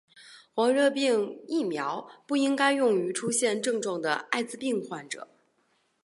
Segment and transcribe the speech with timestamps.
[0.55, 5.27] 黄热病疫苗不应该用于出现症状的爱滋病患者。